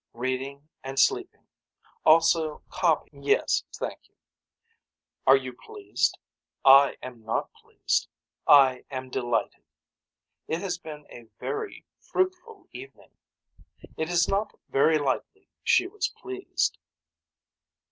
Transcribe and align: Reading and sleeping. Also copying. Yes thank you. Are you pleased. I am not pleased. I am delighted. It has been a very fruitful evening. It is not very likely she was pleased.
Reading 0.15 0.67
and 0.83 0.97
sleeping. 0.99 1.45
Also 2.03 2.63
copying. 2.71 3.21
Yes 3.21 3.65
thank 3.75 3.99
you. 4.09 4.15
Are 5.27 5.37
you 5.37 5.53
pleased. 5.53 6.17
I 6.65 6.97
am 7.03 7.23
not 7.23 7.53
pleased. 7.53 8.07
I 8.47 8.83
am 8.89 9.11
delighted. 9.11 9.63
It 10.47 10.59
has 10.61 10.79
been 10.79 11.05
a 11.11 11.27
very 11.39 11.85
fruitful 11.99 12.67
evening. 12.71 13.11
It 13.95 14.09
is 14.09 14.27
not 14.27 14.57
very 14.69 14.97
likely 14.97 15.49
she 15.63 15.85
was 15.85 16.07
pleased. 16.07 16.79